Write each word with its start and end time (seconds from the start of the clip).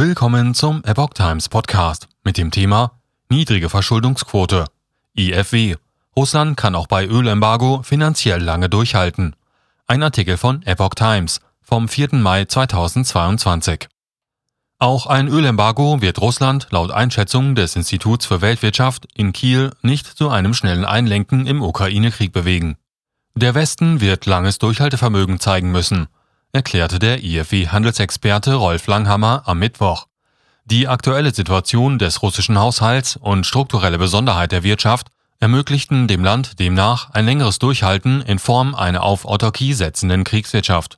Willkommen 0.00 0.54
zum 0.54 0.84
Epoch 0.84 1.12
Times 1.12 1.48
Podcast 1.48 2.06
mit 2.22 2.38
dem 2.38 2.52
Thema 2.52 3.00
Niedrige 3.30 3.68
Verschuldungsquote. 3.68 4.66
IFW. 5.16 5.74
Russland 6.14 6.56
kann 6.56 6.76
auch 6.76 6.86
bei 6.86 7.04
Ölembargo 7.04 7.82
finanziell 7.82 8.40
lange 8.40 8.68
durchhalten. 8.68 9.34
Ein 9.88 10.04
Artikel 10.04 10.36
von 10.36 10.62
Epoch 10.62 10.94
Times 10.94 11.40
vom 11.62 11.88
4. 11.88 12.10
Mai 12.12 12.44
2022. 12.44 13.88
Auch 14.78 15.08
ein 15.08 15.26
Ölembargo 15.26 16.00
wird 16.00 16.20
Russland 16.20 16.68
laut 16.70 16.92
Einschätzung 16.92 17.56
des 17.56 17.74
Instituts 17.74 18.24
für 18.24 18.40
Weltwirtschaft 18.40 19.08
in 19.16 19.32
Kiel 19.32 19.72
nicht 19.82 20.06
zu 20.06 20.28
einem 20.28 20.54
schnellen 20.54 20.84
Einlenken 20.84 21.44
im 21.44 21.60
Ukraine-Krieg 21.60 22.32
bewegen. 22.32 22.76
Der 23.34 23.56
Westen 23.56 24.00
wird 24.00 24.26
langes 24.26 24.58
Durchhaltevermögen 24.58 25.40
zeigen 25.40 25.72
müssen, 25.72 26.06
erklärte 26.58 26.98
der 26.98 27.22
IFW-Handelsexperte 27.22 28.54
Rolf 28.54 28.88
Langhammer 28.88 29.42
am 29.46 29.60
Mittwoch. 29.60 30.08
Die 30.64 30.88
aktuelle 30.88 31.32
Situation 31.32 32.00
des 32.00 32.20
russischen 32.20 32.58
Haushalts 32.58 33.14
und 33.14 33.46
strukturelle 33.46 33.96
Besonderheit 33.96 34.50
der 34.50 34.64
Wirtschaft 34.64 35.06
ermöglichten 35.38 36.08
dem 36.08 36.24
Land 36.24 36.58
demnach 36.58 37.10
ein 37.10 37.26
längeres 37.26 37.60
Durchhalten 37.60 38.22
in 38.22 38.40
Form 38.40 38.74
einer 38.74 39.04
auf 39.04 39.24
Autarkie 39.24 39.72
setzenden 39.72 40.24
Kriegswirtschaft. 40.24 40.96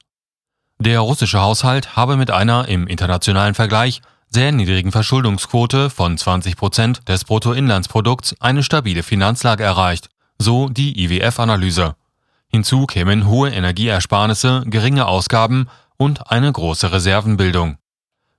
Der 0.78 1.00
russische 1.00 1.42
Haushalt 1.42 1.94
habe 1.94 2.16
mit 2.16 2.30
einer 2.30 2.66
im 2.66 2.86
internationalen 2.86 3.52
Vergleich 3.52 4.00
sehr 4.30 4.52
niedrigen 4.52 4.92
Verschuldungsquote 4.92 5.90
von 5.90 6.16
20 6.16 6.56
Prozent 6.56 7.06
des 7.06 7.24
Bruttoinlandsprodukts 7.24 8.34
eine 8.40 8.62
stabile 8.62 9.02
Finanzlage 9.02 9.62
erreicht, 9.62 10.08
so 10.38 10.70
die 10.70 11.04
IWF-Analyse. 11.04 11.96
Hinzu 12.50 12.86
kämen 12.86 13.26
hohe 13.26 13.50
Energieersparnisse, 13.50 14.64
geringe 14.66 15.06
Ausgaben 15.06 15.68
und 15.96 16.30
eine 16.32 16.50
große 16.50 16.90
Reservenbildung. 16.90 17.78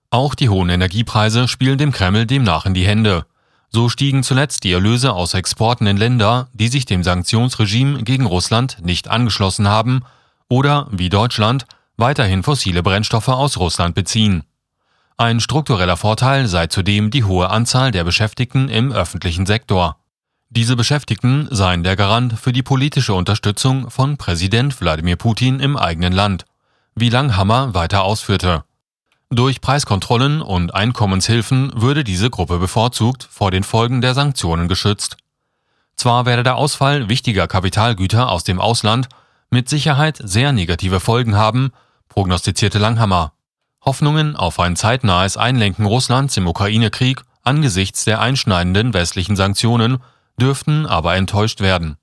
Auch 0.10 0.36
die 0.36 0.50
hohen 0.50 0.70
Energiepreise 0.70 1.48
spielen 1.48 1.78
dem 1.78 1.94
Kreml 1.94 2.26
demnach 2.26 2.66
in 2.66 2.74
die 2.74 2.86
Hände. 2.86 3.26
So 3.70 3.88
stiegen 3.88 4.24
zuletzt 4.24 4.66
die 4.66 4.74
Erlöse 4.74 5.14
aus 5.14 5.34
Exporten 5.34 5.88
in 5.88 5.96
Länder, 5.96 6.50
die 6.52 6.68
sich 6.68 6.86
dem 6.86 7.04
Sanktionsregime 7.04 8.04
gegen 8.04 8.26
Russland 8.26 8.80
nicht 8.82 9.08
angeschlossen 9.08 9.70
haben 9.70 10.04
oder, 10.50 10.88
wie 10.92 11.08
Deutschland, 11.08 11.66
weiterhin 11.96 12.44
fossile 12.44 12.84
Brennstoffe 12.84 13.30
aus 13.30 13.56
Russland 13.56 13.96
beziehen. 13.96 14.44
Ein 15.16 15.40
struktureller 15.40 15.96
Vorteil 15.96 16.48
sei 16.48 16.68
zudem 16.68 17.12
die 17.12 17.24
hohe 17.24 17.50
Anzahl 17.50 17.92
der 17.92 18.04
Beschäftigten 18.04 18.68
im 18.68 18.92
öffentlichen 18.92 19.46
Sektor. 19.46 20.01
Diese 20.54 20.76
Beschäftigten 20.76 21.48
seien 21.50 21.82
der 21.82 21.96
Garant 21.96 22.38
für 22.38 22.52
die 22.52 22.62
politische 22.62 23.14
Unterstützung 23.14 23.90
von 23.90 24.18
Präsident 24.18 24.82
Wladimir 24.82 25.16
Putin 25.16 25.62
im 25.62 25.78
eigenen 25.78 26.12
Land, 26.12 26.44
wie 26.94 27.08
Langhammer 27.08 27.74
weiter 27.74 28.04
ausführte. 28.04 28.66
Durch 29.30 29.62
Preiskontrollen 29.62 30.42
und 30.42 30.76
Einkommenshilfen 30.76 31.72
würde 31.74 32.04
diese 32.04 32.30
Gruppe 32.30 32.60
bevorzugt 32.60 33.26
vor 33.32 33.50
den 33.50 33.64
Folgen 33.64 34.02
der 34.02 34.14
Sanktionen 34.14 34.68
geschützt. 34.68 35.16
Zwar 35.96 36.26
werde 36.26 36.44
der 36.44 36.58
Ausfall 36.58 37.08
wichtiger 37.08 37.48
Kapitalgüter 37.48 38.28
aus 38.28 38.44
dem 38.44 38.60
Ausland 38.60 39.08
mit 39.52 39.70
Sicherheit 39.70 40.20
sehr 40.22 40.52
negative 40.52 41.00
Folgen 41.00 41.38
haben, 41.38 41.72
prognostizierte 42.10 42.78
Langhammer. 42.78 43.32
Hoffnungen 43.86 44.36
auf 44.36 44.60
ein 44.60 44.76
zeitnahes 44.76 45.38
Einlenken 45.38 45.86
Russlands 45.86 46.36
im 46.36 46.46
Ukraine-Krieg 46.46 47.22
angesichts 47.42 48.04
der 48.04 48.20
einschneidenden 48.20 48.94
westlichen 48.94 49.38
Sanktionen 49.38 50.00
dürften 50.42 50.88
aber 50.88 51.16
enttäuscht 51.16 51.62
werden. 51.62 51.98